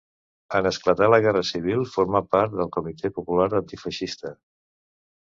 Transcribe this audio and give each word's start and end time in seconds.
En 0.59 0.69
esclatar 0.69 1.09
la 1.15 1.19
Guerra 1.25 1.43
Civil 1.51 1.85
formà 1.97 2.23
part 2.33 2.57
del 2.57 2.75
Comitè 2.79 3.15
Popular 3.21 3.49
Antifeixista. 3.63 4.37